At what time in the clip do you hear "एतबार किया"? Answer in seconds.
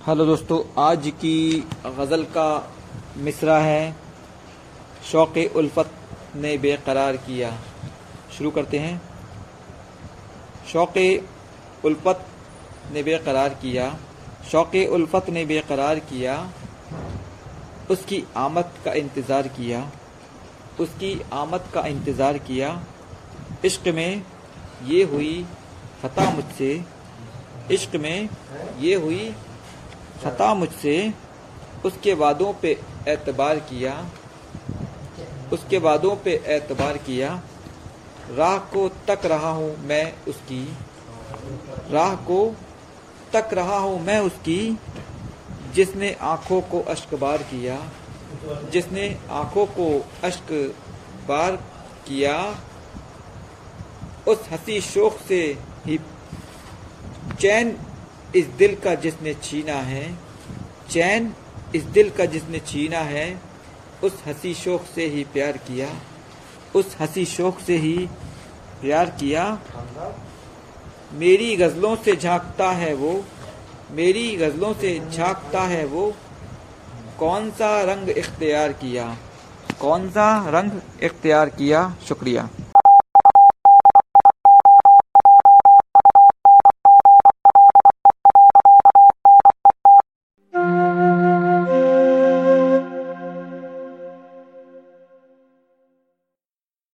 33.08-34.08, 36.46-37.42